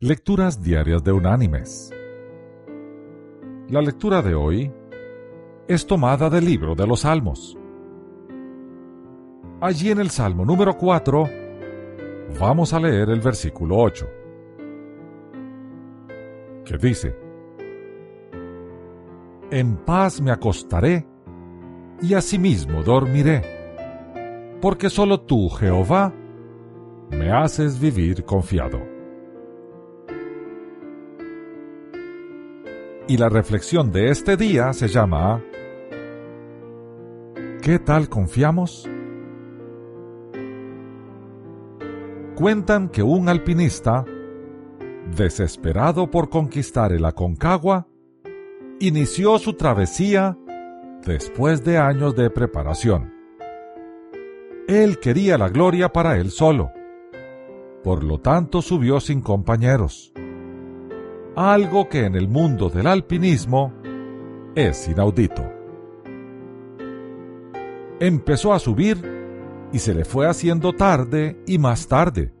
[0.00, 1.90] Lecturas Diarias de Unánimes.
[3.68, 4.72] La lectura de hoy
[5.66, 7.58] es tomada del libro de los Salmos.
[9.60, 11.28] Allí en el Salmo número 4
[12.38, 14.06] vamos a leer el versículo 8,
[16.64, 17.16] que dice,
[19.50, 21.08] En paz me acostaré
[22.00, 23.42] y asimismo dormiré,
[24.60, 26.14] porque solo tú, Jehová,
[27.10, 28.87] me haces vivir confiado.
[33.10, 35.42] Y la reflexión de este día se llama
[37.62, 38.86] ¿Qué tal confiamos?
[42.34, 44.04] Cuentan que un alpinista,
[45.16, 47.88] desesperado por conquistar el Aconcagua,
[48.78, 50.36] inició su travesía
[51.06, 53.14] después de años de preparación.
[54.68, 56.72] Él quería la gloria para él solo,
[57.82, 60.12] por lo tanto subió sin compañeros,
[61.38, 63.72] algo que en el mundo del alpinismo
[64.56, 65.44] es inaudito.
[68.00, 68.98] Empezó a subir
[69.72, 72.32] y se le fue haciendo tarde y más tarde,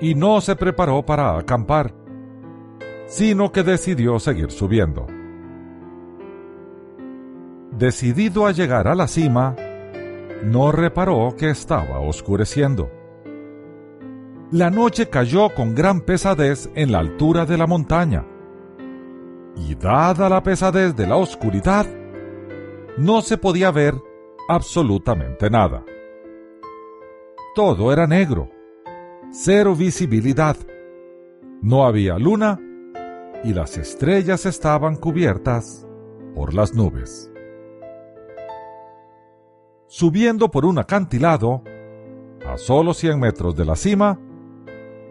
[0.00, 1.94] y no se preparó para acampar,
[3.06, 5.06] sino que decidió seguir subiendo.
[7.70, 9.56] Decidido a llegar a la cima,
[10.42, 12.99] no reparó que estaba oscureciendo.
[14.52, 18.26] La noche cayó con gran pesadez en la altura de la montaña,
[19.54, 21.86] y dada la pesadez de la oscuridad,
[22.98, 23.94] no se podía ver
[24.48, 25.84] absolutamente nada.
[27.54, 28.50] Todo era negro,
[29.30, 30.56] cero visibilidad,
[31.62, 32.58] no había luna
[33.44, 35.86] y las estrellas estaban cubiertas
[36.34, 37.30] por las nubes.
[39.86, 41.62] Subiendo por un acantilado,
[42.44, 44.18] a solo 100 metros de la cima,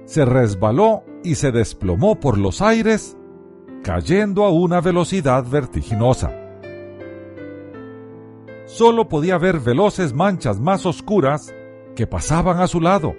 [0.10, 3.16] se resbaló y se desplomó por los aires,
[3.84, 6.32] cayendo a una velocidad vertiginosa.
[8.66, 11.54] Solo podía ver veloces manchas más oscuras
[11.96, 13.14] que pasaban a su lado,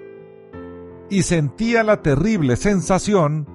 [1.09, 3.47] y sentía la terrible sensación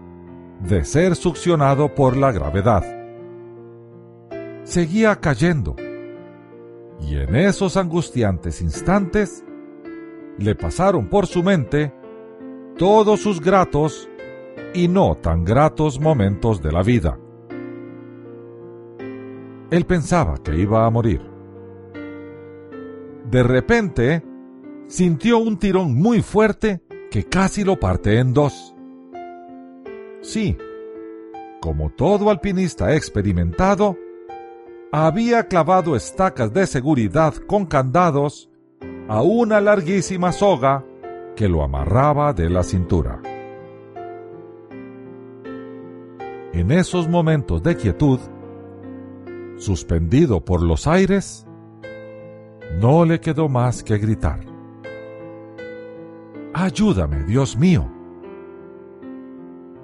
[0.67, 2.85] de ser succionado por la gravedad.
[4.65, 5.77] Seguía cayendo
[7.03, 9.45] y en esos angustiantes instantes
[10.39, 11.93] le pasaron por su mente
[12.77, 14.09] todos sus gratos
[14.75, 17.19] y no tan gratos momentos de la vida.
[19.71, 21.23] Él pensaba que iba a morir.
[23.31, 24.23] De repente,
[24.87, 28.75] sintió un tirón muy fuerte que casi lo parte en dos.
[30.21, 30.57] Sí,
[31.61, 33.97] como todo alpinista experimentado,
[34.93, 38.51] había clavado estacas de seguridad con candados
[39.09, 40.85] a una larguísima soga
[41.37, 43.21] que lo amarraba de la cintura.
[46.53, 48.19] En esos momentos de quietud,
[49.59, 51.47] suspendido por los aires,
[52.81, 54.41] no le quedó más que gritar.
[56.55, 57.87] Ayúdame, Dios mío.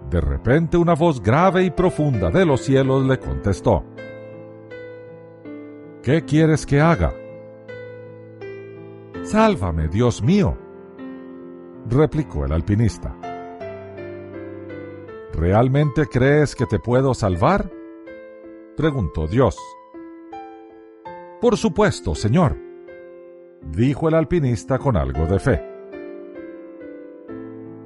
[0.09, 3.85] De repente una voz grave y profunda de los cielos le contestó.
[6.03, 7.13] ¿Qué quieres que haga?
[9.23, 10.57] Sálvame, Dios mío,
[11.89, 13.15] replicó el alpinista.
[15.33, 17.71] ¿Realmente crees que te puedo salvar?
[18.77, 19.57] preguntó Dios.
[21.41, 22.57] Por supuesto, Señor,
[23.63, 25.73] dijo el alpinista con algo de fe.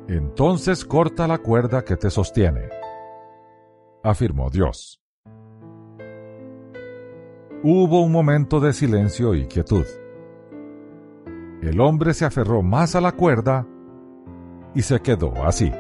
[0.09, 2.69] Entonces corta la cuerda que te sostiene,
[4.03, 5.01] afirmó Dios.
[7.63, 9.87] Hubo un momento de silencio y quietud.
[11.63, 13.67] El hombre se aferró más a la cuerda
[14.77, 15.73] y se quedó así.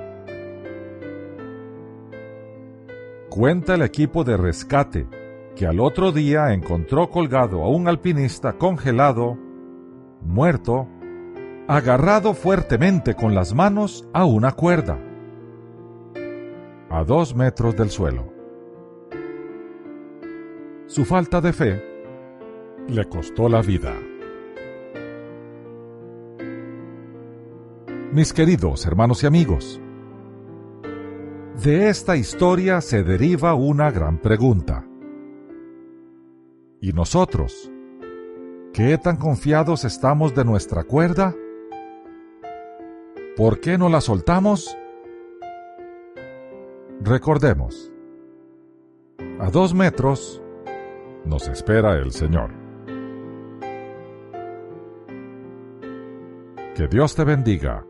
[3.28, 5.06] Cuenta el equipo de rescate
[5.54, 9.36] que al otro día encontró colgado a un alpinista congelado,
[10.22, 10.88] muerto,
[11.68, 14.98] agarrado fuertemente con las manos a una cuerda,
[16.88, 18.32] a dos metros del suelo.
[20.86, 21.82] Su falta de fe
[22.88, 23.92] le costó la vida.
[28.16, 29.78] Mis queridos hermanos y amigos,
[31.62, 34.86] de esta historia se deriva una gran pregunta.
[36.80, 37.70] ¿Y nosotros?
[38.72, 41.34] ¿Qué tan confiados estamos de nuestra cuerda?
[43.36, 44.74] ¿Por qué no la soltamos?
[47.02, 47.92] Recordemos,
[49.40, 50.40] a dos metros
[51.26, 52.50] nos espera el Señor.
[56.74, 57.84] Que Dios te bendiga